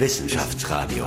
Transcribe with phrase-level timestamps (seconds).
[0.00, 1.04] Wissenschaftsradio.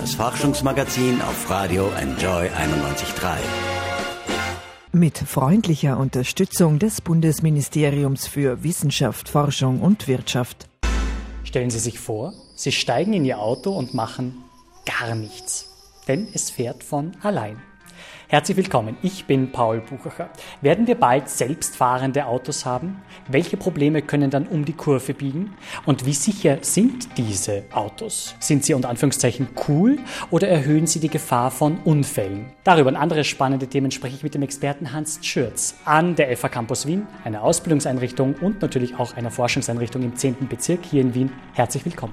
[0.00, 3.36] Das Forschungsmagazin auf Radio Enjoy 91.3.
[4.90, 10.68] Mit freundlicher Unterstützung des Bundesministeriums für Wissenschaft, Forschung und Wirtschaft.
[11.44, 14.42] Stellen Sie sich vor, Sie steigen in Ihr Auto und machen
[14.84, 15.66] gar nichts,
[16.08, 17.62] denn es fährt von allein.
[18.30, 20.28] Herzlich willkommen, ich bin Paul Buchacher.
[20.60, 23.00] Werden wir bald selbstfahrende Autos haben?
[23.26, 25.54] Welche Probleme können dann um die Kurve biegen?
[25.86, 28.34] Und wie sicher sind diese Autos?
[28.38, 29.98] Sind sie unter Anführungszeichen cool
[30.30, 32.52] oder erhöhen sie die Gefahr von Unfällen?
[32.64, 36.50] Darüber und andere spannende Themen spreche ich mit dem Experten Hans Schürz an der FH
[36.50, 40.48] Campus Wien, einer Ausbildungseinrichtung und natürlich auch einer Forschungseinrichtung im 10.
[40.50, 41.32] Bezirk hier in Wien.
[41.54, 42.12] Herzlich willkommen.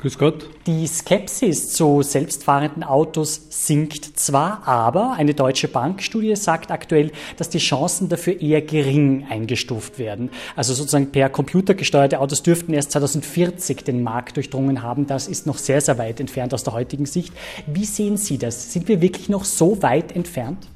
[0.00, 0.48] Grüß Gott.
[0.66, 7.58] Die Skepsis zu selbstfahrenden Autos sinkt zwar, aber eine deutsche Bankstudie sagt aktuell, dass die
[7.58, 10.30] Chancen dafür eher gering eingestuft werden.
[10.56, 15.06] Also sozusagen per Computer gesteuerte Autos dürften erst 2040 den Markt durchdrungen haben.
[15.06, 17.34] Das ist noch sehr, sehr weit entfernt aus der heutigen Sicht.
[17.66, 18.72] Wie sehen Sie das?
[18.72, 20.66] Sind wir wirklich noch so weit entfernt?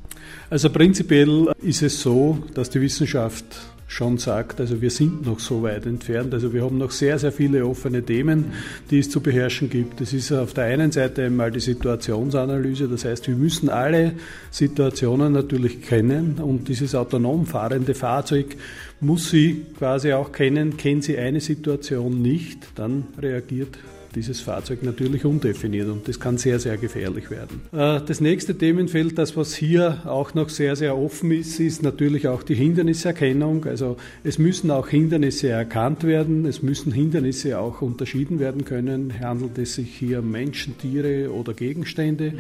[0.50, 3.46] Also prinzipiell ist es so, dass die Wissenschaft
[3.94, 6.34] schon sagt, also wir sind noch so weit entfernt.
[6.34, 8.46] Also wir haben noch sehr, sehr viele offene Themen,
[8.90, 10.00] die es zu beherrschen gibt.
[10.00, 14.14] Das ist auf der einen Seite einmal die Situationsanalyse, das heißt, wir müssen alle
[14.50, 18.56] Situationen natürlich kennen und dieses autonom fahrende Fahrzeug
[19.00, 20.76] muss sie quasi auch kennen.
[20.76, 23.78] Kennt sie eine Situation nicht, dann reagiert
[24.14, 27.62] dieses Fahrzeug natürlich undefiniert und das kann sehr, sehr gefährlich werden.
[27.72, 32.28] Äh, das nächste Themenfeld, das was hier auch noch sehr, sehr offen ist, ist natürlich
[32.28, 33.64] auch die Hinderniserkennung.
[33.64, 39.12] Also es müssen auch Hindernisse erkannt werden, es müssen Hindernisse auch unterschieden werden können.
[39.20, 42.34] Handelt es sich hier um Menschen, Tiere oder Gegenstände?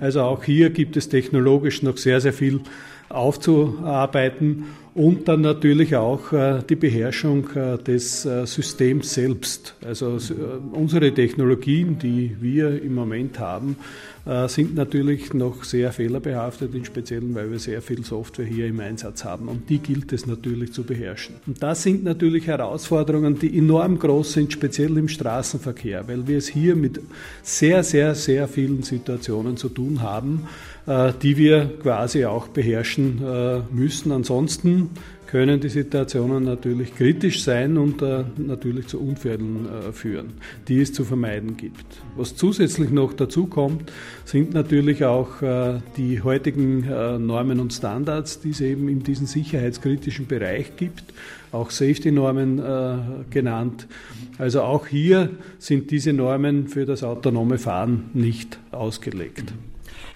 [0.00, 2.60] Also auch hier gibt es technologisch noch sehr, sehr viel
[3.08, 4.64] aufzuarbeiten
[4.94, 9.76] und dann natürlich auch äh, die Beherrschung äh, des äh, Systems selbst.
[9.86, 10.18] Also
[10.72, 13.76] unsere Technologien, die wir im Moment haben,
[14.48, 19.24] sind natürlich noch sehr fehlerbehaftet, im Speziellen, weil wir sehr viel Software hier im Einsatz
[19.24, 19.48] haben.
[19.48, 21.36] Und die gilt es natürlich zu beherrschen.
[21.46, 26.48] Und das sind natürlich Herausforderungen, die enorm groß sind, speziell im Straßenverkehr, weil wir es
[26.48, 27.00] hier mit
[27.42, 30.46] sehr, sehr, sehr vielen Situationen zu tun haben
[31.22, 33.20] die wir quasi auch beherrschen
[33.70, 34.10] müssen.
[34.10, 34.79] Ansonsten
[35.26, 40.32] können die Situationen natürlich kritisch sein und äh, natürlich zu Unfällen führen,
[40.66, 41.84] die es zu vermeiden gibt.
[42.16, 43.92] Was zusätzlich noch dazu kommt,
[44.24, 45.28] sind natürlich auch
[45.96, 46.80] die heutigen
[47.24, 51.04] Normen und Standards, die es eben in diesem sicherheitskritischen Bereich gibt,
[51.52, 52.60] auch Safety-Normen
[53.30, 53.86] genannt.
[54.38, 59.52] Also auch hier sind diese Normen für das autonome Fahren nicht ausgelegt.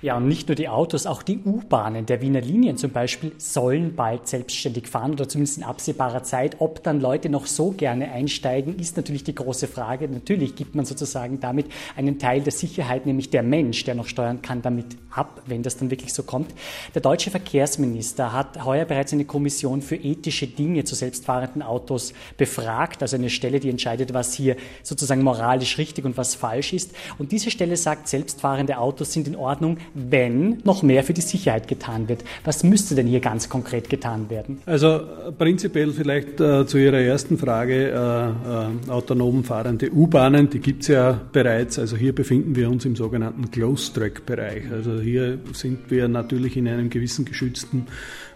[0.04, 3.97] Ja, und nicht nur die Autos, auch die U-Bahnen der Wiener Linien zum Beispiel sollen
[3.97, 6.56] bald selbstständig fahren oder zumindest in absehbarer Zeit.
[6.59, 10.06] Ob dann Leute noch so gerne einsteigen, ist natürlich die große Frage.
[10.06, 14.42] Natürlich gibt man sozusagen damit einen Teil der Sicherheit, nämlich der Mensch, der noch steuern
[14.42, 16.53] kann, damit ab, wenn das dann wirklich so kommt.
[16.94, 23.00] Der deutsche Verkehrsminister hat heuer bereits eine Kommission für ethische Dinge zu selbstfahrenden Autos befragt,
[23.00, 26.94] also eine Stelle, die entscheidet, was hier sozusagen moralisch richtig und was falsch ist.
[27.16, 31.69] Und diese Stelle sagt, selbstfahrende Autos sind in Ordnung, wenn noch mehr für die Sicherheit
[31.69, 32.25] getan wird.
[32.44, 34.59] Was müsste denn hier ganz konkret getan werden?
[34.66, 35.00] Also
[35.38, 40.88] prinzipiell vielleicht äh, zu Ihrer ersten Frage, äh, äh, autonom fahrende U-Bahnen, die gibt es
[40.88, 41.78] ja bereits.
[41.78, 44.65] Also hier befinden wir uns im sogenannten Close-Track-Bereich.
[44.72, 47.87] Also hier sind wir natürlich in einem gewissen geschützten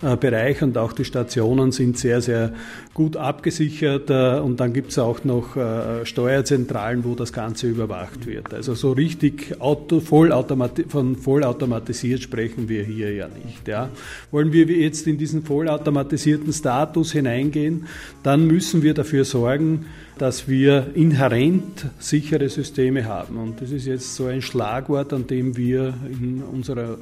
[0.00, 2.52] äh, Bereich und auch die Stationen sind sehr, sehr
[2.94, 8.26] gut abgesichert äh, und dann gibt es auch noch äh, Steuerzentralen, wo das Ganze überwacht
[8.26, 8.54] wird.
[8.54, 13.68] Also so richtig auto, vollautomati von vollautomatisiert sprechen wir hier ja nicht.
[13.68, 13.90] Ja.
[14.30, 17.86] Wollen wir jetzt in diesen vollautomatisierten Status hineingehen,
[18.22, 19.86] dann müssen wir dafür sorgen,
[20.18, 23.36] dass wir inhärent sichere Systeme haben.
[23.36, 26.98] Und das ist jetzt so ein Schlagwort, an dem wir in unserer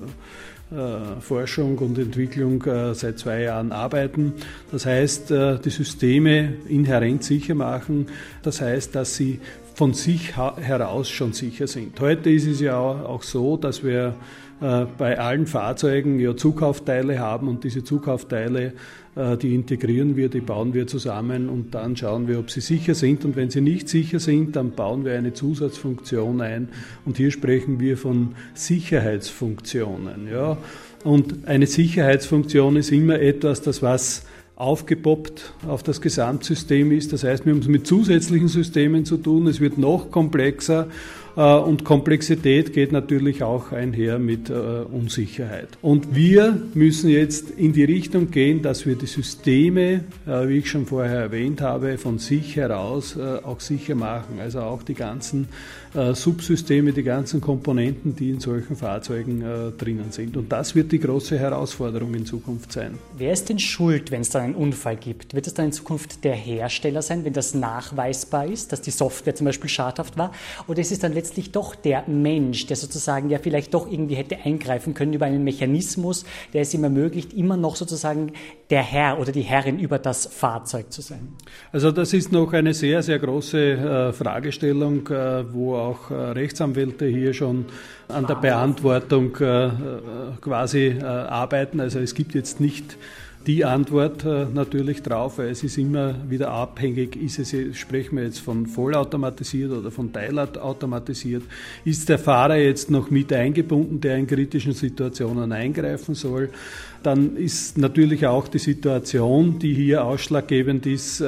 [1.20, 4.34] Forschung und Entwicklung äh, seit zwei Jahren arbeiten.
[4.72, 8.06] Das heißt, äh, die Systeme inhärent sicher machen.
[8.42, 9.40] Das heißt, dass sie
[9.74, 12.00] von sich heraus schon sicher sind.
[12.00, 14.14] Heute ist es ja auch so, dass wir
[14.60, 18.72] bei allen Fahrzeugen ja Zukaufteile haben und diese Zukaufteile
[19.16, 22.94] äh, die integrieren wir, die bauen wir zusammen und dann schauen wir, ob sie sicher
[22.94, 23.24] sind.
[23.24, 26.68] Und wenn sie nicht sicher sind, dann bauen wir eine Zusatzfunktion ein.
[27.04, 30.28] Und hier sprechen wir von Sicherheitsfunktionen.
[30.30, 30.58] Ja.
[31.02, 34.26] Und eine Sicherheitsfunktion ist immer etwas, das was
[34.56, 37.12] aufgepoppt auf das Gesamtsystem ist.
[37.12, 39.46] Das heißt, wir haben es mit zusätzlichen Systemen zu tun.
[39.46, 40.88] Es wird noch komplexer
[41.36, 45.68] und Komplexität geht natürlich auch einher mit Unsicherheit.
[45.82, 50.86] Und wir müssen jetzt in die Richtung gehen, dass wir die Systeme, wie ich schon
[50.86, 54.40] vorher erwähnt habe, von sich heraus auch sicher machen.
[54.40, 55.48] Also auch die ganzen
[56.14, 59.42] Subsysteme, die ganzen Komponenten, die in solchen Fahrzeugen
[59.78, 60.36] drinnen sind.
[60.36, 62.98] Und das wird die große Herausforderung in Zukunft sein.
[63.16, 65.34] Wer ist denn schuld, wenn es dann einen Unfall gibt?
[65.34, 69.34] Wird es dann in Zukunft der Hersteller sein, wenn das nachweisbar ist, dass die Software
[69.34, 70.32] zum Beispiel schadhaft war?
[70.66, 74.38] Oder ist es dann letztlich doch der Mensch, der sozusagen ja vielleicht doch irgendwie hätte
[74.44, 78.32] eingreifen können über einen Mechanismus, der es ihm ermöglicht, immer noch sozusagen
[78.70, 81.28] der Herr oder die Herrin über das Fahrzeug zu sein?
[81.72, 87.06] Also das ist noch eine sehr, sehr große äh, Fragestellung, äh, wo auch äh, Rechtsanwälte
[87.06, 87.66] hier schon
[88.08, 89.70] an der Beantwortung äh, äh,
[90.40, 91.80] quasi arbeiten.
[91.80, 92.96] Also es gibt jetzt nicht
[93.46, 98.40] die Antwort natürlich drauf, weil es ist immer wieder abhängig, ist es, sprechen wir jetzt
[98.40, 101.44] von vollautomatisiert oder von teilautomatisiert,
[101.84, 106.50] ist der Fahrer jetzt noch mit eingebunden, der in kritischen Situationen eingreifen soll,
[107.04, 111.22] dann ist natürlich auch die Situation, die hier ausschlaggebend ist,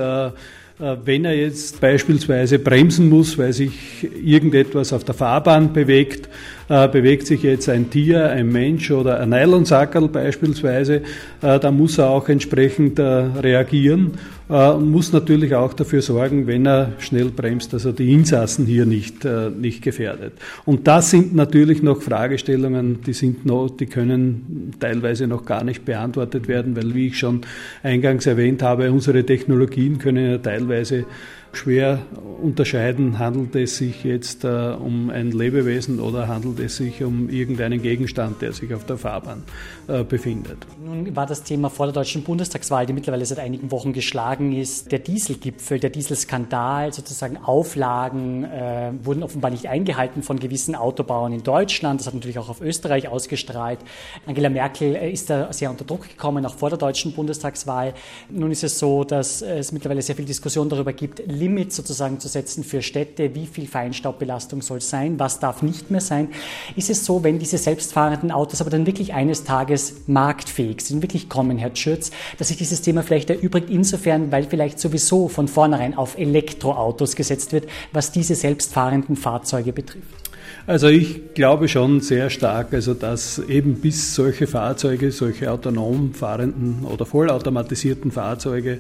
[0.79, 6.29] wenn er jetzt beispielsweise bremsen muss, weil sich irgendetwas auf der Fahrbahn bewegt,
[6.69, 11.03] äh, bewegt sich jetzt ein Tier, ein Mensch oder ein Nylonsackerl beispielsweise,
[11.43, 14.13] äh, dann muss er auch entsprechend reagieren
[14.49, 18.87] und muss natürlich auch dafür sorgen, wenn er schnell bremst, dass er die Insassen hier
[18.87, 19.27] nicht,
[19.59, 20.33] nicht gefährdet.
[20.65, 25.85] Und das sind natürlich noch Fragestellungen, die sind noch, die können teilweise noch gar nicht
[25.85, 27.43] beantwortet werden, weil, wie ich schon
[27.83, 31.05] eingangs erwähnt habe, unsere Technologien können ja teilweise
[31.53, 31.99] schwer
[32.43, 37.83] unterscheiden, handelt es sich jetzt äh, um ein Lebewesen oder handelt es sich um irgendeinen
[37.83, 39.43] Gegenstand, der sich auf der Fahrbahn
[39.89, 40.59] äh, befindet.
[40.85, 44.93] Nun war das Thema vor der deutschen Bundestagswahl, die mittlerweile seit einigen Wochen geschlagen ist,
[44.93, 51.43] der Dieselgipfel, der Dieselskandal, sozusagen Auflagen äh, wurden offenbar nicht eingehalten von gewissen Autobauern in
[51.43, 52.01] Deutschland.
[52.01, 53.79] Das hat natürlich auch auf Österreich ausgestrahlt.
[54.27, 57.95] Angela Merkel äh, ist da sehr unter Druck gekommen, auch vor der deutschen Bundestagswahl.
[58.31, 62.29] Nun ist es so, dass es mittlerweile sehr viel Diskussion darüber gibt, Limits sozusagen zu
[62.29, 66.29] setzen für Städte, wie viel Feinstaubbelastung soll sein, was darf nicht mehr sein.
[66.77, 71.29] Ist es so, wenn diese selbstfahrenden Autos aber dann wirklich eines Tages marktfähig sind, wirklich
[71.29, 75.97] kommen, Herr Schürz, dass sich dieses Thema vielleicht erübrigt insofern, weil vielleicht sowieso von vornherein
[75.97, 80.28] auf Elektroautos gesetzt wird, was diese selbstfahrenden Fahrzeuge betrifft?
[80.69, 86.85] Also ich glaube schon sehr stark, also dass eben bis solche Fahrzeuge, solche autonom fahrenden
[86.85, 88.79] oder vollautomatisierten Fahrzeuge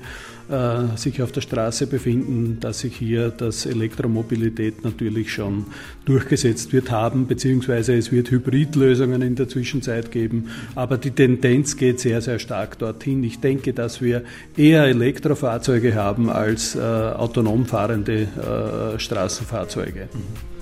[0.50, 5.64] äh, sich auf der Straße befinden, dass sich hier das Elektromobilität natürlich schon
[6.04, 12.00] durchgesetzt wird haben, beziehungsweise es wird Hybridlösungen in der Zwischenzeit geben, aber die Tendenz geht
[12.00, 13.24] sehr, sehr stark dorthin.
[13.24, 14.24] Ich denke, dass wir
[14.58, 20.10] eher Elektrofahrzeuge haben als äh, autonom fahrende äh, Straßenfahrzeuge.
[20.12, 20.57] Mhm.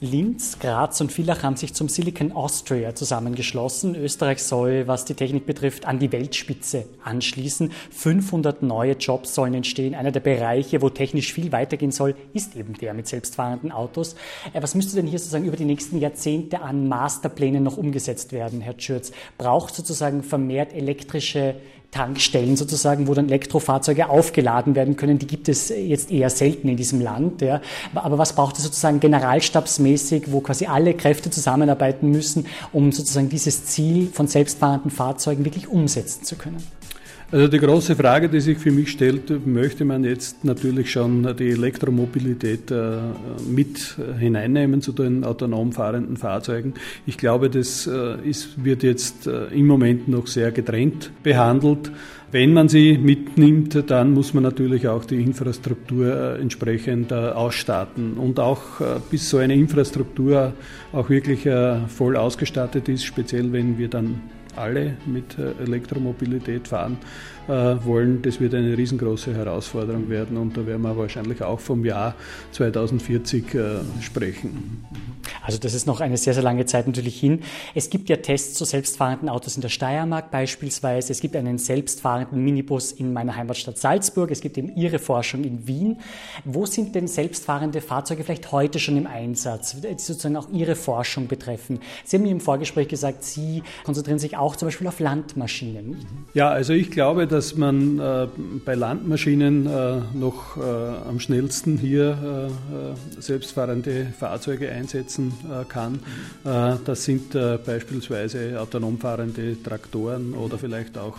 [0.00, 3.94] Linz, Graz und Villach haben sich zum Silicon Austria zusammengeschlossen.
[3.94, 7.72] Österreich soll, was die Technik betrifft, an die Weltspitze anschließen.
[7.90, 9.94] 500 neue Jobs sollen entstehen.
[9.94, 14.14] Einer der Bereiche, wo technisch viel weitergehen soll, ist eben der mit selbstfahrenden Autos.
[14.52, 18.60] Äh, was müsste denn hier sozusagen über die nächsten Jahrzehnte an Masterplänen noch umgesetzt werden,
[18.60, 19.12] Herr Schürz?
[19.36, 21.56] Braucht sozusagen vermehrt elektrische
[21.90, 25.18] Tankstellen sozusagen, wo dann Elektrofahrzeuge aufgeladen werden können.
[25.18, 27.40] Die gibt es jetzt eher selten in diesem Land.
[27.40, 27.62] Ja.
[27.94, 33.64] Aber was braucht es sozusagen generalstabsmäßig, wo quasi alle Kräfte zusammenarbeiten müssen, um sozusagen dieses
[33.64, 36.62] Ziel von selbstfahrenden Fahrzeugen wirklich umsetzen zu können?
[37.30, 41.50] Also die große Frage, die sich für mich stellt, möchte man jetzt natürlich schon die
[41.50, 43.00] Elektromobilität äh,
[43.46, 46.72] mit hineinnehmen zu den autonom fahrenden Fahrzeugen.
[47.04, 51.92] Ich glaube, das äh, ist, wird jetzt äh, im Moment noch sehr getrennt behandelt.
[52.32, 58.14] Wenn man sie mitnimmt, dann muss man natürlich auch die Infrastruktur entsprechend ausstatten.
[58.14, 58.60] Und auch
[59.10, 60.52] bis so eine Infrastruktur
[60.92, 61.48] auch wirklich
[61.86, 64.20] voll ausgestattet ist, speziell wenn wir dann
[64.56, 66.98] alle mit äh, Elektromobilität fahren
[67.48, 68.22] äh, wollen.
[68.22, 72.14] Das wird eine riesengroße Herausforderung werden und da werden wir wahrscheinlich auch vom Jahr
[72.52, 73.60] 2040 äh,
[74.00, 74.84] sprechen.
[75.42, 77.40] Also das ist noch eine sehr, sehr lange Zeit natürlich hin.
[77.74, 81.12] Es gibt ja Tests zu selbstfahrenden Autos in der Steiermark beispielsweise.
[81.12, 84.30] Es gibt einen selbstfahrenden Minibus in meiner Heimatstadt Salzburg.
[84.30, 86.00] Es gibt eben Ihre Forschung in Wien.
[86.44, 91.28] Wo sind denn selbstfahrende Fahrzeuge vielleicht heute schon im Einsatz, die sozusagen auch Ihre Forschung
[91.28, 91.80] betreffen?
[92.04, 95.96] Sie haben mir im Vorgespräch gesagt, Sie konzentrieren sich auch zum Beispiel auf Landmaschinen.
[96.34, 98.28] Ja, also ich glaube, dass man äh,
[98.64, 100.60] bei Landmaschinen äh, noch äh,
[101.08, 106.00] am schnellsten hier äh, äh, selbstfahrende Fahrzeuge einsetzen äh, kann.
[106.44, 111.16] Äh, das sind beispielsweise autonom fahrende Traktoren oder vielleicht auch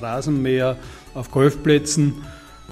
[0.00, 0.76] Rasenmäher
[1.14, 2.14] auf Golfplätzen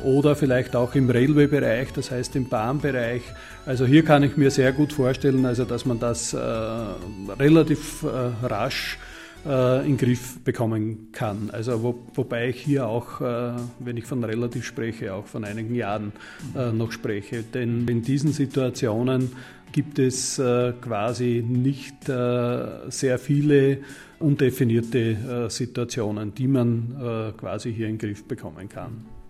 [0.02, 3.22] oder vielleicht auch im Railway-Bereich, das heißt im Bahnbereich.
[3.66, 8.46] Also hier kann ich mir sehr gut vorstellen, also dass man das äh, relativ äh,
[8.46, 8.98] rasch
[9.46, 11.50] äh, in den Griff bekommen kann.
[11.50, 15.74] Also wo, wobei ich hier auch, äh, wenn ich von relativ spreche, auch von einigen
[15.74, 16.12] Jahren
[16.56, 17.42] äh, noch spreche.
[17.42, 19.32] Denn in diesen Situationen
[19.72, 23.78] gibt es äh, quasi nicht äh, sehr viele
[24.18, 24.98] undefinierte
[25.46, 29.21] äh, Situationen, die man quasi hier in den Griff bekommen kann.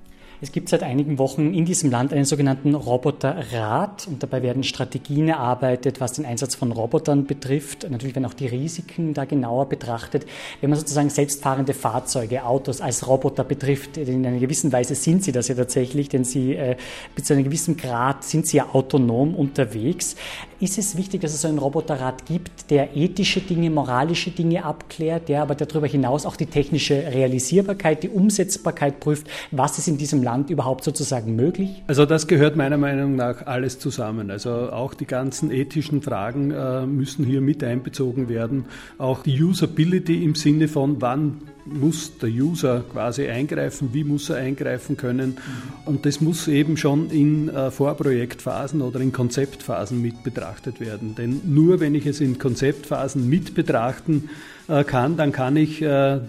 [0.42, 5.28] Es gibt seit einigen Wochen in diesem Land einen sogenannten Roboterrat und dabei werden Strategien
[5.28, 7.88] erarbeitet, was den Einsatz von Robotern betrifft.
[7.88, 10.26] Natürlich werden auch die Risiken da genauer betrachtet.
[10.60, 15.30] Wenn man sozusagen selbstfahrende Fahrzeuge, Autos als Roboter betrifft, in einer gewissen Weise sind sie
[15.30, 16.74] das ja tatsächlich, denn sie äh,
[17.14, 20.16] bis zu einem gewissen Grad sind sie ja autonom unterwegs.
[20.58, 25.28] Ist es wichtig, dass es so einen Roboterrat gibt, der ethische Dinge, moralische Dinge abklärt,
[25.28, 29.28] der aber darüber hinaus auch die technische Realisierbarkeit, die Umsetzbarkeit prüft?
[29.52, 31.82] Was ist in diesem Land Land überhaupt sozusagen möglich?
[31.86, 34.30] Also das gehört meiner Meinung nach alles zusammen.
[34.30, 38.64] Also auch die ganzen ethischen Fragen äh, müssen hier mit einbezogen werden.
[38.96, 44.36] Auch die Usability im Sinne von, wann muss der User quasi eingreifen, wie muss er
[44.36, 45.38] eingreifen können.
[45.84, 51.14] Und das muss eben schon in äh, Vorprojektphasen oder in Konzeptphasen mit betrachtet werden.
[51.14, 54.30] Denn nur wenn ich es in Konzeptphasen mit betrachten
[54.68, 56.20] äh, kann, dann kann ich, äh,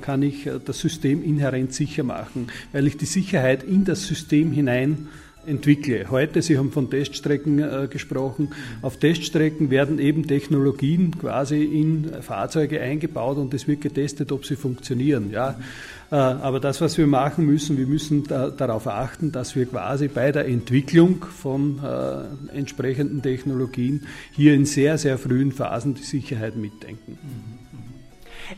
[0.00, 5.08] kann ich das System inhärent sicher machen, weil ich die Sicherheit in das System hinein
[5.46, 6.10] entwickle.
[6.10, 8.50] Heute, Sie haben von Teststrecken äh, gesprochen,
[8.82, 14.56] auf Teststrecken werden eben Technologien quasi in Fahrzeuge eingebaut und es wird getestet, ob sie
[14.56, 15.30] funktionieren.
[15.30, 15.58] Ja.
[16.10, 20.08] Äh, aber das, was wir machen müssen, wir müssen da, darauf achten, dass wir quasi
[20.08, 26.56] bei der Entwicklung von äh, entsprechenden Technologien hier in sehr, sehr frühen Phasen die Sicherheit
[26.56, 27.18] mitdenken.
[27.22, 27.55] Mhm.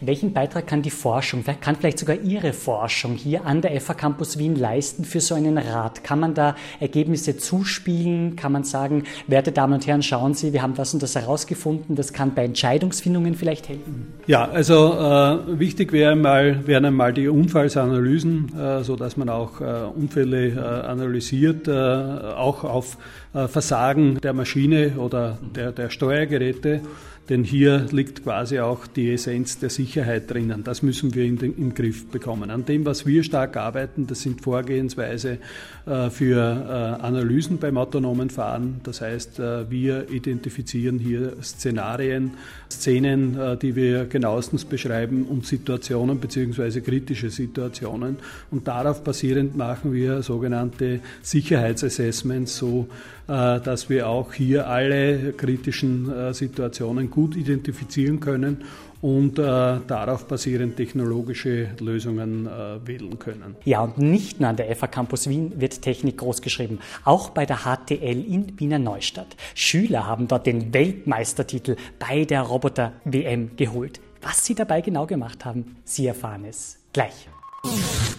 [0.01, 4.39] Welchen Beitrag kann die Forschung, kann vielleicht sogar Ihre Forschung hier an der FH Campus
[4.39, 6.05] Wien leisten für so einen Rat?
[6.05, 8.37] Kann man da Ergebnisse zuspielen?
[8.37, 11.97] Kann man sagen, werte Damen und Herren, schauen Sie, wir haben das und das herausgefunden,
[11.97, 14.15] das kann bei Entscheidungsfindungen vielleicht helfen?
[14.27, 19.65] Ja, also äh, wichtig wäre mal, wären einmal die Unfallsanalysen, äh, sodass man auch äh,
[19.95, 22.99] Unfälle äh, analysiert, äh, auch auf
[23.35, 26.83] äh, Versagen der Maschine oder der, der Steuergeräte.
[27.29, 30.65] Denn hier liegt quasi auch die Essenz der Sicherheit drinnen.
[30.65, 32.51] Das müssen wir in den, im Griff bekommen.
[32.51, 35.39] An dem, was wir stark arbeiten, das sind Vorgehensweise
[35.85, 38.81] äh, für äh, Analysen beim autonomen Fahren.
[38.83, 42.31] Das heißt, äh, wir identifizieren hier Szenarien,
[42.71, 48.17] Szenen, äh, die wir genauestens beschreiben und Situationen beziehungsweise kritische Situationen.
[48.51, 52.89] Und darauf basierend machen wir sogenannte Sicherheitsassessments, so
[53.29, 58.65] äh, dass wir auch hier alle kritischen äh, Situationen gut identifizieren können
[59.01, 63.57] und äh, darauf basierend technologische Lösungen äh, wählen können.
[63.65, 67.59] Ja, und nicht nur an der FA Campus Wien wird Technik großgeschrieben, auch bei der
[67.59, 69.37] HTL in Wiener Neustadt.
[69.55, 74.01] Schüler haben dort den Weltmeistertitel bei der Roboter WM geholt.
[74.21, 77.29] Was sie dabei genau gemacht haben, Sie erfahren es gleich.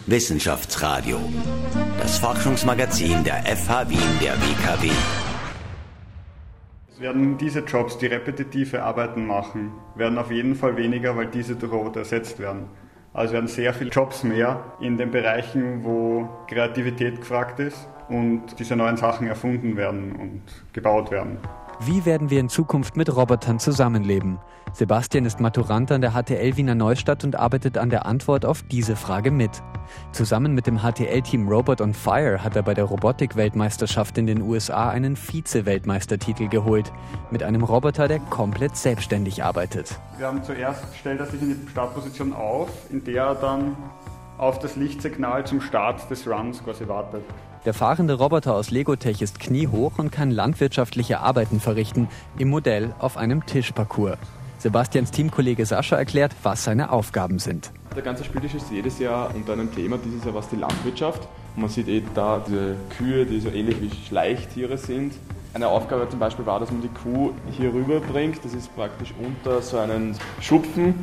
[0.05, 1.19] Wissenschaftsradio,
[1.99, 4.89] das Forschungsmagazin der FH Wien der WKW.
[6.99, 11.71] Werden diese Jobs, die repetitive Arbeiten machen, werden auf jeden Fall weniger, weil diese durch
[11.71, 12.65] Roboter ersetzt werden.
[13.13, 18.75] Also werden sehr viele Jobs mehr in den Bereichen, wo Kreativität gefragt ist und diese
[18.75, 20.41] neuen Sachen erfunden werden und
[20.73, 21.37] gebaut werden.
[21.81, 24.37] Wie werden wir in Zukunft mit Robotern zusammenleben?
[24.73, 28.97] Sebastian ist Maturant an der HTL Wiener Neustadt und arbeitet an der Antwort auf diese
[28.97, 29.63] Frage mit.
[30.11, 34.89] Zusammen mit dem HTL-Team Robot on Fire hat er bei der Robotik-Weltmeisterschaft in den USA
[34.89, 36.91] einen Vize-Weltmeistertitel geholt.
[37.31, 39.97] Mit einem Roboter, der komplett selbstständig arbeitet.
[40.17, 43.77] Wir haben zuerst, stellt er sich in die Startposition auf, in der er dann
[44.37, 47.23] auf das Lichtsignal zum Start des Runs quasi wartet.
[47.65, 53.17] Der fahrende Roboter aus Legotech ist kniehoch und kann landwirtschaftliche Arbeiten verrichten, im Modell auf
[53.17, 54.17] einem Tischparcours.
[54.59, 57.71] Sebastians Teamkollege Sascha erklärt, was seine Aufgaben sind.
[57.97, 61.27] Der ganze Spieltisch ist jedes Jahr unter einem Thema, dieses Jahr war es die Landwirtschaft.
[61.57, 65.13] Man sieht eh da diese Kühe, die so ähnlich wie Schleichtiere sind.
[65.53, 68.45] Eine Aufgabe zum Beispiel war, dass man die Kuh hier rüber bringt.
[68.45, 70.93] Das ist praktisch unter so einen Schupfen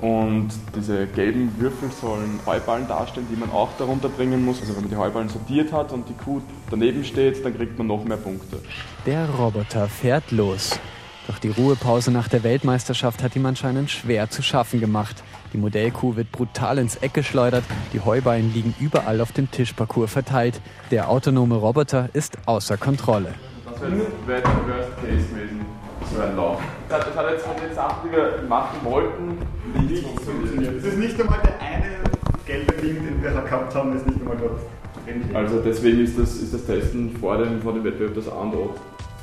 [0.00, 4.60] und diese gelben Würfel sollen Heuballen darstellen, die man auch darunter bringen muss.
[4.60, 7.86] Also wenn man die Heuballen sortiert hat und die Kuh daneben steht, dann kriegt man
[7.86, 8.58] noch mehr Punkte.
[9.06, 10.78] Der Roboter fährt los.
[11.26, 15.22] Doch die Ruhepause nach der Weltmeisterschaft hat ihm anscheinend schwer zu schaffen gemacht.
[15.54, 20.60] Die Modellkuh wird brutal ins Eck geschleudert, die Heuballen liegen überall auf dem Tischparcours verteilt.
[20.90, 23.34] Der autonome Roboter ist außer Kontrolle.
[23.64, 25.64] Das wäre der Worst Case gewesen,
[26.12, 26.60] so ein Lauf.
[26.88, 29.38] Das hat jetzt von den Sachen, die wir machen wollten,
[29.88, 30.76] nicht funktioniert.
[30.76, 31.94] Es ist nicht einmal der eine
[32.46, 34.60] gelbe Ding, den wir gehabt haben, ist nicht einmal dort
[35.34, 38.54] Also deswegen ist das, ist das Testen vor dem, vor dem Wettbewerb das A und
[38.54, 38.74] O.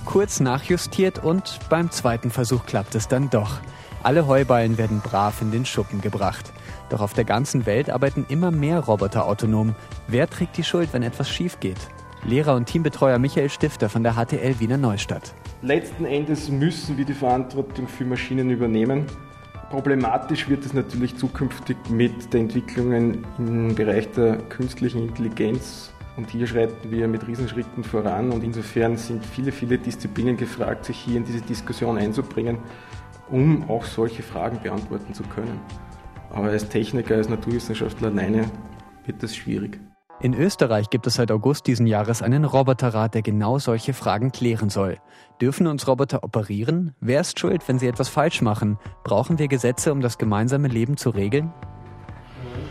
[0.05, 3.59] Kurz nachjustiert und beim zweiten Versuch klappt es dann doch.
[4.03, 6.51] Alle Heuballen werden brav in den Schuppen gebracht.
[6.89, 9.75] Doch auf der ganzen Welt arbeiten immer mehr Roboter autonom.
[10.07, 11.77] Wer trägt die Schuld, wenn etwas schief geht?
[12.23, 15.33] Lehrer und Teambetreuer Michael Stifter von der HTL Wiener Neustadt.
[15.63, 19.07] Letzten Endes müssen wir die Verantwortung für Maschinen übernehmen.
[19.71, 25.91] Problematisch wird es natürlich zukünftig mit den Entwicklungen im Bereich der künstlichen Intelligenz.
[26.15, 28.31] Und hier schreiten wir mit Riesenschritten voran.
[28.31, 32.59] Und insofern sind viele, viele Disziplinen gefragt, sich hier in diese Diskussion einzubringen,
[33.31, 35.59] um auch solche Fragen beantworten zu können.
[36.29, 38.43] Aber als Techniker, als Naturwissenschaftler alleine
[39.05, 39.79] wird das schwierig.
[40.21, 44.69] In Österreich gibt es seit August diesen Jahres einen Roboterrat, der genau solche Fragen klären
[44.69, 44.97] soll.
[45.41, 46.93] Dürfen uns Roboter operieren?
[46.99, 48.77] Wer ist schuld, wenn sie etwas falsch machen?
[49.03, 51.51] Brauchen wir Gesetze, um das gemeinsame Leben zu regeln?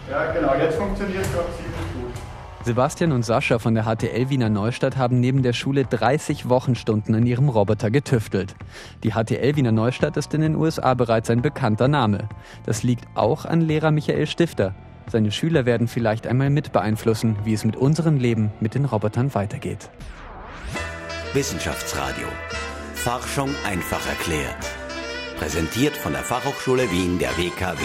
[0.08, 2.64] Ja, genau, jetzt funktioniert es ziemlich gut.
[2.64, 7.26] Sebastian und Sascha von der HTL Wiener Neustadt haben neben der Schule 30 Wochenstunden an
[7.26, 8.54] ihrem Roboter getüftelt.
[9.02, 12.28] Die HTL Wiener Neustadt ist in den USA bereits ein bekannter Name.
[12.64, 14.76] Das liegt auch an Lehrer Michael Stifter.
[15.10, 19.34] Seine Schüler werden vielleicht einmal mit beeinflussen, wie es mit unserem Leben mit den Robotern
[19.34, 19.90] weitergeht.
[21.32, 22.28] Wissenschaftsradio.
[22.94, 24.70] Forschung einfach erklärt.
[25.36, 27.82] Präsentiert von der Fachhochschule Wien der WKW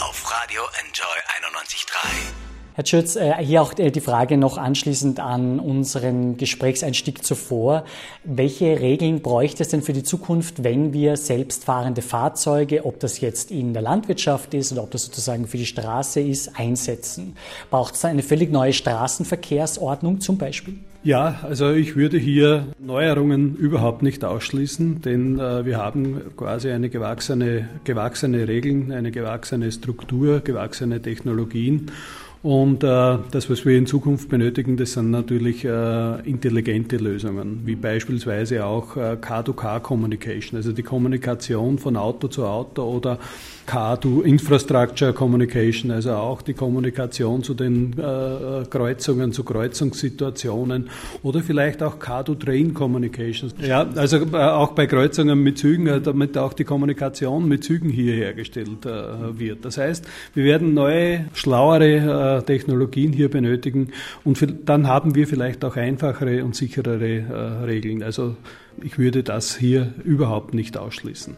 [0.00, 1.16] auf Radio Enjoy
[1.46, 2.39] 91.3.
[2.80, 7.84] Herr Schütz, äh, hier auch äh, die Frage noch anschließend an unseren Gesprächseinstieg zuvor.
[8.24, 13.50] Welche Regeln bräuchte es denn für die Zukunft, wenn wir selbstfahrende Fahrzeuge, ob das jetzt
[13.50, 17.36] in der Landwirtschaft ist oder ob das sozusagen für die Straße ist, einsetzen?
[17.68, 20.78] Braucht es eine völlig neue Straßenverkehrsordnung zum Beispiel?
[21.02, 26.88] Ja, also ich würde hier Neuerungen überhaupt nicht ausschließen, denn äh, wir haben quasi eine
[26.88, 31.90] gewachsene, gewachsene Regeln, eine gewachsene Struktur, gewachsene Technologien.
[32.42, 37.76] Und äh, das, was wir in Zukunft benötigen, das sind natürlich äh, intelligente Lösungen, wie
[37.76, 43.18] beispielsweise auch äh, Car-to-Car-Communication, also die Kommunikation von Auto zu Auto oder
[43.66, 50.88] Car-to-Infrastructure Communication, also auch die Kommunikation zu den äh, Kreuzungen, zu Kreuzungssituationen
[51.22, 53.52] oder vielleicht auch Car-to-Train Communication.
[53.60, 57.90] Ja, also äh, auch bei Kreuzungen mit Zügen, äh, damit auch die Kommunikation mit Zügen
[57.90, 59.66] hier hergestellt äh, wird.
[59.66, 63.92] Das heißt, wir werden neue, schlauere äh, Technologien hier benötigen
[64.24, 68.02] und dann haben wir vielleicht auch einfachere und sicherere äh, Regeln.
[68.02, 68.36] Also
[68.82, 71.36] ich würde das hier überhaupt nicht ausschließen.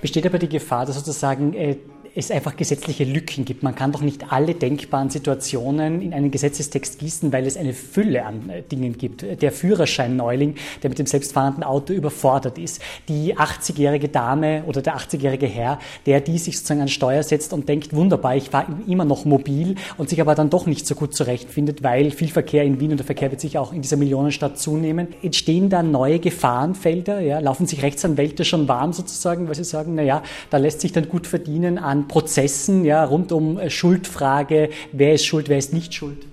[0.00, 1.76] Besteht aber die Gefahr, dass sozusagen äh,
[2.16, 3.62] es einfach gesetzliche Lücken gibt.
[3.62, 8.24] Man kann doch nicht alle denkbaren Situationen in einen Gesetzestext gießen, weil es eine Fülle
[8.24, 9.42] an äh, Dingen gibt.
[9.42, 12.80] Der Führerschein-Neuling, der mit dem selbstfahrenden Auto überfordert ist.
[13.08, 17.68] Die 80-jährige Dame oder der 80-jährige Herr, der die sich sozusagen an Steuer setzt und
[17.68, 21.14] denkt, wunderbar, ich fahre immer noch mobil und sich aber dann doch nicht so gut
[21.14, 24.58] zurechtfindet, weil viel Verkehr in Wien und der Verkehr wird sich auch in dieser Millionenstadt
[24.58, 25.08] zunehmen.
[25.22, 27.20] Entstehen da neue Gefahrenfelder?
[27.20, 27.40] Ja?
[27.40, 31.10] Laufen sich Rechtsanwälte schon warm sozusagen, weil sie sagen, na ja, da lässt sich dann
[31.10, 35.94] gut verdienen an Prozessen ja, rund um äh, Schuldfrage, wer ist schuld, wer ist nicht
[35.94, 36.26] schuld?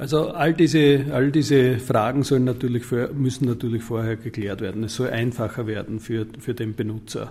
[0.00, 4.82] Also all diese, all diese Fragen sollen natürlich für, müssen natürlich vorher geklärt werden.
[4.82, 7.28] Es soll einfacher werden für, für den Benutzer.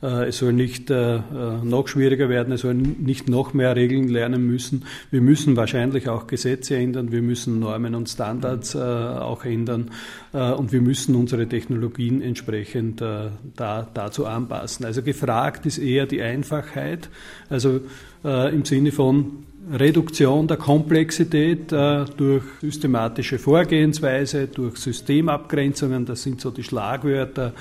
[0.00, 0.06] Mhm.
[0.06, 1.18] Äh, es soll nicht äh,
[1.64, 4.84] noch schwieriger werden, es soll nicht noch mehr Regeln lernen müssen.
[5.10, 9.90] Wir müssen wahrscheinlich auch Gesetze ändern, wir müssen Normen und Standards äh, auch ändern
[10.32, 14.86] äh, und wir müssen unsere Technologien entsprechend äh, da, dazu anpassen.
[14.86, 17.08] Also gefragt ist eher die Einfachheit,
[17.50, 17.80] also
[18.24, 26.40] äh, im Sinne von Reduktion der Komplexität äh, durch systematische Vorgehensweise, durch Systemabgrenzungen, das sind
[26.40, 27.52] so die Schlagwörter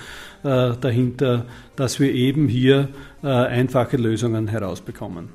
[0.44, 2.90] äh, dahinter, dass wir eben hier
[3.24, 5.30] äh, einfache Lösungen herausbekommen.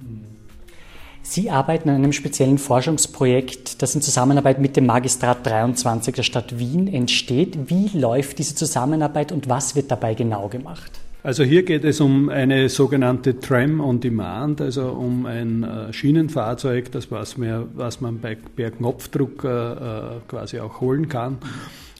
[1.22, 6.58] Sie arbeiten an einem speziellen Forschungsprojekt, das in Zusammenarbeit mit dem Magistrat 23 der Stadt
[6.58, 7.68] Wien entsteht.
[7.68, 10.92] Wie läuft diese Zusammenarbeit und was wird dabei genau gemacht?
[11.26, 16.92] Also hier geht es um eine sogenannte Tram on Demand, also um ein äh, Schienenfahrzeug,
[16.92, 21.38] das was, mehr, was man bei, per Knopfdruck äh, äh, quasi auch holen kann.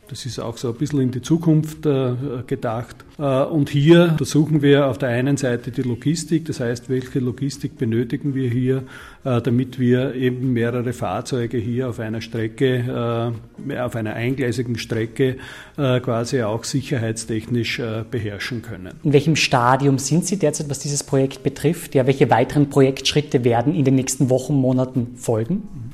[0.09, 2.15] Das ist auch so ein bisschen in die Zukunft äh,
[2.47, 2.97] gedacht.
[3.19, 7.77] Äh, und hier versuchen wir auf der einen Seite die Logistik, das heißt, welche Logistik
[7.77, 8.85] benötigen wir hier,
[9.25, 13.35] äh, damit wir eben mehrere Fahrzeuge hier auf einer Strecke,
[13.81, 15.37] auf einer eingleisigen Strecke
[15.77, 18.93] quasi auch sicherheitstechnisch beherrschen können.
[19.03, 21.95] In welchem Stadium sind Sie derzeit, was dieses Projekt betrifft?
[21.95, 25.86] Ja, welche weiteren Projektschritte werden in den nächsten Wochen, Monaten folgen?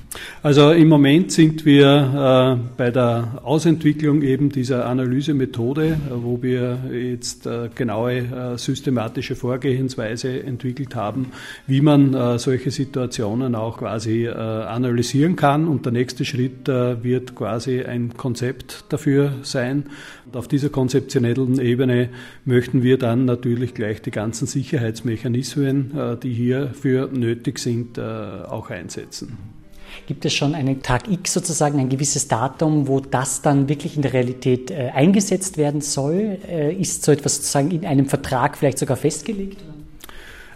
[0.42, 6.80] Also im Moment sind wir äh, bei der Ausentwicklung eben dieser Analysemethode, äh, wo wir
[6.92, 11.32] jetzt äh, genaue systematische Vorgehensweise entwickelt haben,
[11.66, 15.68] wie man solche Situationen auch quasi analysieren kann.
[15.68, 19.84] Und der nächste Schritt wird quasi ein Konzept dafür sein.
[20.26, 22.08] Und auf dieser konzeptionellen Ebene
[22.44, 29.61] möchten wir dann natürlich gleich die ganzen Sicherheitsmechanismen, die hierfür nötig sind, auch einsetzen.
[30.06, 34.02] Gibt es schon einen Tag X sozusagen, ein gewisses Datum, wo das dann wirklich in
[34.02, 36.38] der Realität äh, eingesetzt werden soll?
[36.48, 39.58] Äh, ist so etwas sozusagen in einem Vertrag vielleicht sogar festgelegt?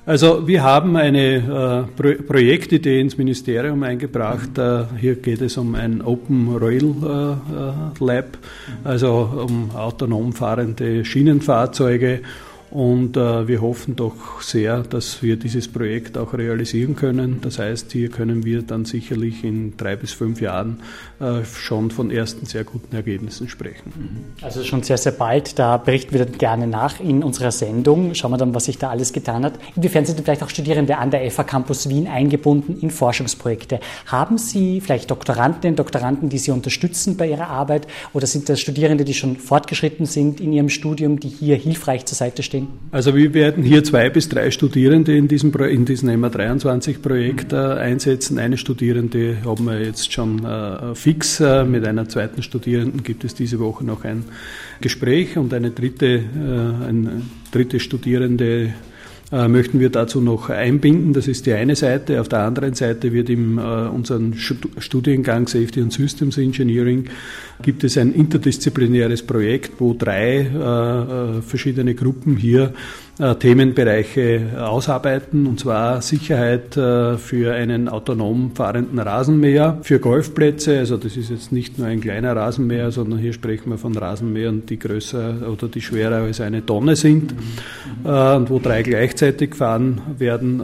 [0.07, 4.57] Also wir haben eine äh, Pro Projektidee ins Ministerium eingebracht.
[4.57, 8.39] Äh, hier geht es um ein Open Rail äh, Lab,
[8.85, 12.21] also um autonom fahrende Schienenfahrzeuge.
[12.77, 17.39] Und äh, wir hoffen doch sehr, dass wir dieses Projekt auch realisieren können.
[17.41, 20.83] Das heißt, hier können wir dann sicherlich in drei bis fünf Jahren
[21.19, 23.95] äh, schon von ersten sehr guten Ergebnissen sprechen.
[23.97, 24.45] Mhm.
[24.45, 25.59] Also schon sehr, sehr bald.
[25.59, 28.15] Da berichten wir dann gerne nach in unserer Sendung.
[28.15, 29.55] Schauen wir dann, was sich da alles getan hat.
[29.75, 33.81] Inwiefern sind vielleicht auch Studierende an der FA Campus Wien eingebunden in Forschungsprojekte?
[34.05, 37.87] Haben Sie vielleicht Doktorandinnen, Doktoranden, die Sie unterstützen bei Ihrer Arbeit?
[38.13, 42.17] Oder sind das Studierende, die schon fortgeschritten sind in ihrem Studium, die hier hilfreich zur
[42.17, 42.66] Seite stehen?
[42.91, 48.39] Also wir werden hier zwei bis drei Studierende in diesem, in diesem MA23-Projekt äh, einsetzen.
[48.39, 51.41] Eine Studierende haben wir jetzt schon äh, fix.
[51.41, 54.25] Äh, mit einer zweiten Studierenden gibt es diese Woche noch ein
[54.81, 58.73] Gespräch und eine dritte, äh, eine dritte Studierende
[59.31, 61.13] möchten wir dazu noch einbinden.
[61.13, 62.21] Das ist die eine Seite.
[62.21, 67.07] Auf der anderen Seite wird in äh, unserem Studiengang Safety and Systems Engineering
[67.63, 75.59] gibt es ein interdisziplinäres Projekt, wo drei äh, verschiedene Gruppen hier äh, Themenbereiche ausarbeiten, und
[75.59, 81.79] zwar Sicherheit äh, für einen autonom fahrenden Rasenmäher, für Golfplätze, also das ist jetzt nicht
[81.79, 86.17] nur ein kleiner Rasenmäher, sondern hier sprechen wir von Rasenmähern, die größer oder die schwerer
[86.17, 88.11] als eine Tonne sind, mhm.
[88.11, 90.63] und wo drei gleichzeitig fahren werden.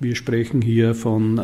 [0.00, 1.40] Wir sprechen hier von,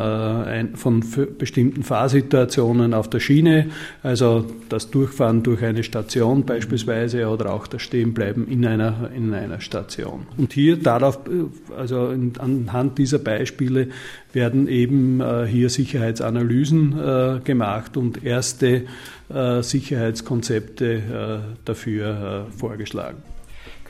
[0.75, 1.05] von
[1.39, 3.67] bestimmten Fahrsituationen auf der Schiene,
[4.03, 9.61] also das Durchfahren durch eine Station beispielsweise oder auch das Stehenbleiben in einer, in einer
[9.61, 10.22] Station.
[10.37, 11.21] Und hier darauf,
[11.77, 13.89] also anhand dieser Beispiele
[14.33, 18.85] werden eben äh, hier Sicherheitsanalysen äh, gemacht und erste
[19.33, 23.23] äh, Sicherheitskonzepte dafür vorgeschlagen.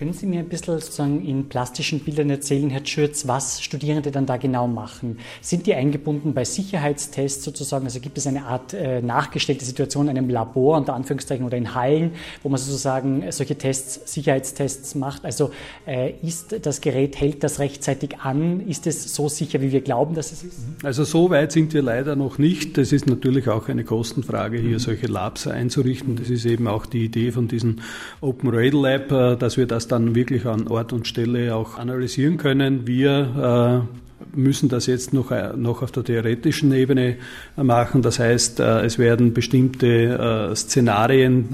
[0.03, 4.27] Können Sie mir ein bisschen sozusagen in plastischen Bildern erzählen, Herr Schürz, was Studierende dann
[4.27, 5.19] da genau machen?
[5.41, 7.85] Sind die eingebunden bei Sicherheitstests sozusagen?
[7.85, 11.77] Also gibt es eine Art äh, nachgestellte Situation in einem Labor, unter Anführungszeichen, oder in
[11.77, 15.25] Hallen, wo man sozusagen solche Tests, Sicherheitstests macht?
[15.25, 15.53] Also
[15.87, 18.59] äh, ist das Gerät, hält das rechtzeitig an?
[18.67, 20.59] Ist es so sicher, wie wir glauben, dass es ist?
[20.83, 22.77] Also so weit sind wir leider noch nicht.
[22.77, 26.17] Das ist natürlich auch eine Kostenfrage, hier solche Labs einzurichten.
[26.17, 27.77] Das ist eben auch die Idee von diesem
[28.21, 32.39] Open Rail Lab, äh, dass wir das dann wirklich an Ort und Stelle auch analysieren
[32.39, 32.87] können.
[32.87, 37.17] Wir äh, müssen das jetzt noch, äh, noch auf der theoretischen Ebene
[37.57, 38.01] machen.
[38.01, 41.49] Das heißt, äh, es werden bestimmte Szenarien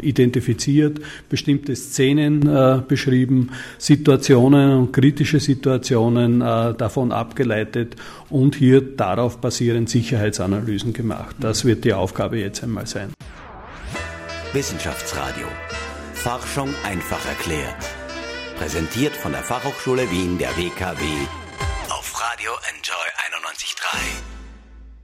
[0.00, 2.40] identifiziert, bestimmte Szenen
[2.88, 7.96] beschrieben, Situationen und kritische Situationen davon abgeleitet
[8.30, 11.36] und hier darauf basierend Sicherheitsanalysen gemacht.
[11.40, 13.12] Das wird die Aufgabe jetzt einmal sein.
[14.52, 15.46] Wissenschaftsradio
[16.28, 17.88] Forschung einfach erklärt.
[18.58, 21.04] Präsentiert von der Fachhochschule Wien der WKW
[21.88, 23.96] auf Radio Enjoy 91.3.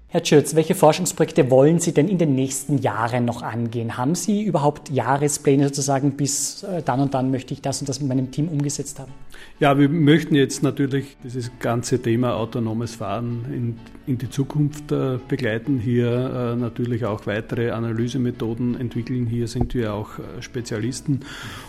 [0.08, 3.96] Herr Tschürz, welche Forschungsprojekte wollen Sie denn in den nächsten Jahren noch angehen?
[3.96, 8.00] Haben Sie überhaupt Jahrespläne sozusagen, bis äh, dann und dann möchte ich das und das
[8.00, 9.12] mit meinem Team umgesetzt haben?
[9.60, 15.18] Ja, wir möchten jetzt natürlich dieses ganze Thema autonomes Fahren in, in die Zukunft äh,
[15.28, 19.26] begleiten, hier äh, natürlich auch weitere Analysemethoden entwickeln.
[19.26, 21.20] Hier sind wir auch äh, Spezialisten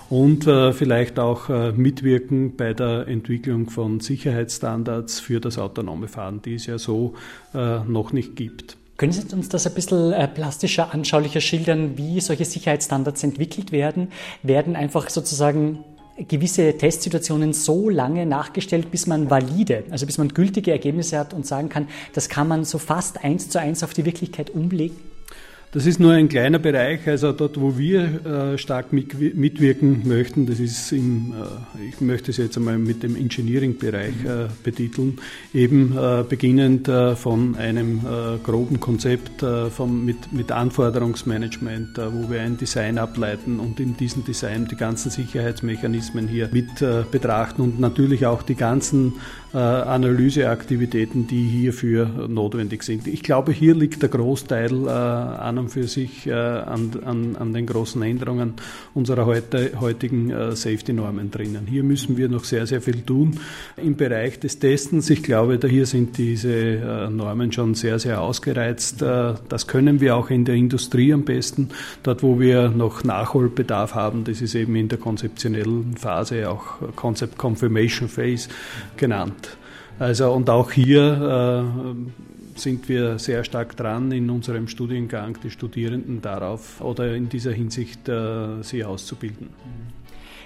[0.09, 6.67] und vielleicht auch mitwirken bei der Entwicklung von Sicherheitsstandards für das autonome Fahren, die es
[6.67, 7.15] ja so
[7.53, 8.77] noch nicht gibt.
[8.97, 14.09] Können Sie uns das ein bisschen plastischer, anschaulicher schildern, wie solche Sicherheitsstandards entwickelt werden?
[14.43, 15.83] Werden einfach sozusagen
[16.17, 21.45] gewisse Testsituationen so lange nachgestellt, bis man valide, also bis man gültige Ergebnisse hat und
[21.45, 25.14] sagen kann, das kann man so fast eins zu eins auf die Wirklichkeit umlegen?
[25.71, 30.61] Das ist nur ein kleiner Bereich, also dort, wo wir äh, stark mitwirken möchten, das
[30.61, 35.17] ist im, äh, ich möchte es jetzt einmal mit dem Engineering-Bereich äh, betiteln,
[35.53, 35.95] eben
[36.29, 38.01] beginnend von einem
[38.43, 39.43] groben Konzept
[40.31, 46.49] mit Anforderungsmanagement, wo wir ein Design ableiten und in diesem Design die ganzen Sicherheitsmechanismen hier
[46.51, 49.13] mit betrachten und natürlich auch die ganzen
[49.55, 53.07] Analyseaktivitäten, die hierfür notwendig sind.
[53.07, 58.01] Ich glaube, hier liegt der Großteil an und für sich an, an, an den großen
[58.01, 58.55] Änderungen
[58.93, 61.67] unserer heute, heutigen Safety-Normen drinnen.
[61.67, 63.39] Hier müssen wir noch sehr, sehr viel tun
[63.77, 65.09] im Bereich des Testens.
[65.09, 69.01] Ich glaube, da hier sind diese Normen schon sehr, sehr ausgereizt.
[69.01, 71.69] Das können wir auch in der Industrie am besten.
[72.03, 77.37] Dort, wo wir noch Nachholbedarf haben, das ist eben in der konzeptionellen Phase, auch Concept
[77.37, 78.49] Confirmation Phase
[78.97, 79.44] genannt.
[79.99, 86.21] Also und auch hier äh, sind wir sehr stark dran, in unserem Studiengang die Studierenden
[86.21, 89.49] darauf oder in dieser Hinsicht äh, sie auszubilden.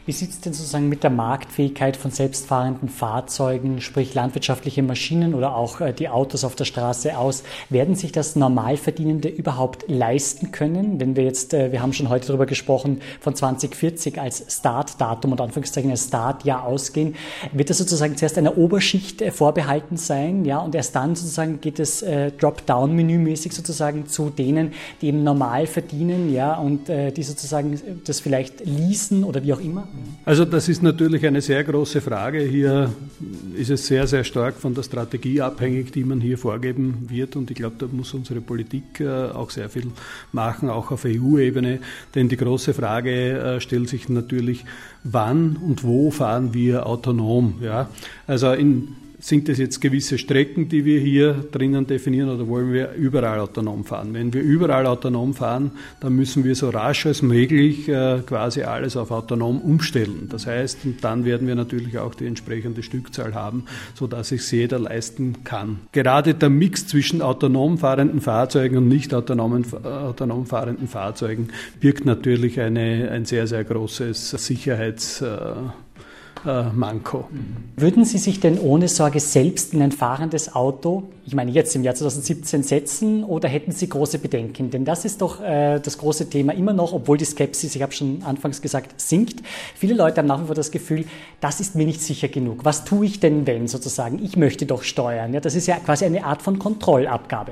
[0.05, 5.55] Wie sieht es denn sozusagen mit der Marktfähigkeit von selbstfahrenden Fahrzeugen, sprich landwirtschaftliche Maschinen oder
[5.55, 7.43] auch äh, die Autos auf der Straße aus?
[7.69, 10.99] Werden sich das Normalverdienende überhaupt leisten können?
[10.99, 15.41] Wenn wir jetzt, äh, wir haben schon heute darüber gesprochen, von 2040 als Startdatum und
[15.41, 17.15] Anführungszeichen als Startjahr ausgehen,
[17.51, 21.79] wird das sozusagen zuerst einer Oberschicht äh, vorbehalten sein, ja, und erst dann sozusagen geht
[21.79, 22.03] es
[22.39, 29.23] Dropdown-Menümäßig sozusagen zu denen, die eben normal verdienen, ja, und die sozusagen das vielleicht leasen
[29.23, 29.87] oder wie auch immer?
[30.25, 32.39] Also das ist natürlich eine sehr große Frage.
[32.41, 32.91] Hier
[33.55, 37.35] ist es sehr, sehr stark von der Strategie abhängig, die man hier vorgeben wird.
[37.35, 39.87] Und ich glaube, da muss unsere Politik äh, auch sehr viel
[40.31, 41.79] machen, auch auf EU-Ebene.
[42.13, 44.65] Denn die große Frage äh, stellt sich natürlich,
[45.03, 47.55] wann und wo fahren wir autonom?
[47.61, 47.89] Ja?
[48.27, 52.93] Also in sind es jetzt gewisse Strecken, die wir hier drinnen definieren oder wollen wir
[52.93, 54.13] überall autonom fahren?
[54.13, 58.95] Wenn wir überall autonom fahren, dann müssen wir so rasch als möglich äh, quasi alles
[58.95, 60.27] auf autonom umstellen.
[60.29, 65.43] Das heißt, dann werden wir natürlich auch die entsprechende Stückzahl haben, sodass es jeder leisten
[65.43, 65.79] kann.
[65.91, 72.59] Gerade der Mix zwischen autonom fahrenden Fahrzeugen und nicht autonomen, autonom fahrenden Fahrzeugen birgt natürlich
[72.59, 75.53] eine, ein sehr, sehr großes Sicherheits- äh, äh,
[76.45, 77.27] Manko.
[77.75, 81.83] Würden Sie sich denn ohne Sorge selbst in ein fahrendes Auto, ich meine jetzt im
[81.83, 84.71] Jahr 2017, setzen oder hätten Sie große Bedenken?
[84.71, 87.91] Denn das ist doch äh, das große Thema immer noch, obwohl die Skepsis, ich habe
[87.91, 89.43] schon anfangs gesagt, sinkt.
[89.75, 91.05] Viele Leute haben nach wie vor das Gefühl,
[91.39, 92.65] das ist mir nicht sicher genug.
[92.65, 94.17] Was tue ich denn, wenn sozusagen?
[94.23, 95.31] Ich möchte doch steuern.
[95.31, 97.51] Ja, das ist ja quasi eine Art von Kontrollabgabe.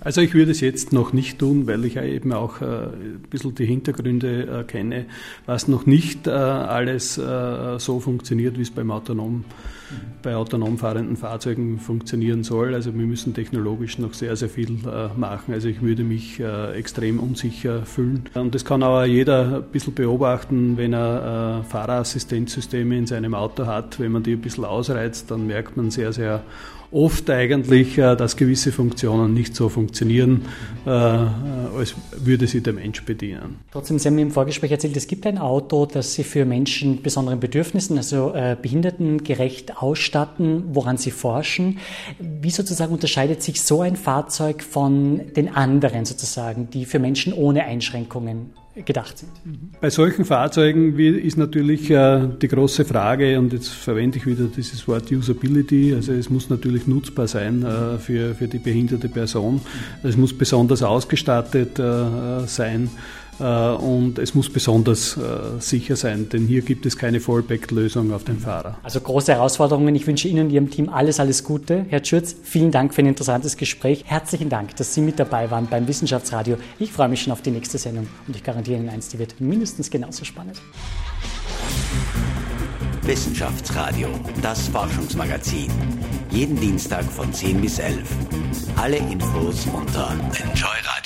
[0.00, 3.24] Also ich würde es jetzt noch nicht tun, weil ich ja eben auch äh, ein
[3.30, 5.06] bisschen die Hintergründe äh, kenne,
[5.46, 9.44] was noch nicht äh, alles äh, so funktioniert wie es beim autonom,
[10.22, 12.74] bei autonom fahrenden Fahrzeugen funktionieren soll.
[12.74, 15.54] Also wir müssen technologisch noch sehr, sehr viel äh, machen.
[15.54, 18.24] Also ich würde mich äh, extrem unsicher fühlen.
[18.34, 23.66] Und das kann aber jeder ein bisschen beobachten, wenn er äh, Fahrerassistenzsysteme in seinem Auto
[23.66, 24.00] hat.
[24.00, 26.42] Wenn man die ein bisschen ausreizt, dann merkt man sehr, sehr
[26.94, 30.42] oft eigentlich, äh, dass gewisse Funktionen nicht so funktionieren,
[30.86, 33.56] äh, als würde sie der Mensch bedienen.
[33.72, 36.92] Trotzdem, Sie haben mir im Vorgespräch erzählt, es gibt ein Auto, das Sie für Menschen
[36.92, 41.78] mit besonderen Bedürfnissen, also äh, behindertengerecht ausstatten, woran Sie forschen.
[42.18, 47.64] Wie sozusagen unterscheidet sich so ein Fahrzeug von den anderen sozusagen, die für Menschen ohne
[47.64, 49.30] Einschränkungen gedacht sind.
[49.80, 54.86] Bei solchen Fahrzeugen ist natürlich äh, die große Frage, und jetzt verwende ich wieder dieses
[54.88, 59.60] Wort Usability, also es muss natürlich nutzbar sein äh, für, für die behinderte Person.
[60.02, 62.90] Es muss besonders ausgestattet äh, sein.
[63.40, 68.24] Äh, und es muss besonders äh, sicher sein, denn hier gibt es keine Fallback-Lösung auf
[68.24, 68.78] den Fahrer.
[68.82, 69.94] Also große Herausforderungen.
[69.94, 71.86] Ich wünsche Ihnen und Ihrem Team alles, alles Gute.
[71.88, 74.04] Herr Schürz, vielen Dank für ein interessantes Gespräch.
[74.06, 76.56] Herzlichen Dank, dass Sie mit dabei waren beim Wissenschaftsradio.
[76.78, 79.40] Ich freue mich schon auf die nächste Sendung und ich garantiere Ihnen eins, die wird
[79.40, 80.60] mindestens genauso spannend.
[83.02, 84.08] Wissenschaftsradio,
[84.40, 85.70] das Forschungsmagazin.
[86.30, 88.02] Jeden Dienstag von 10 bis 11.
[88.76, 91.04] Alle Infos unter Enjoy Radio.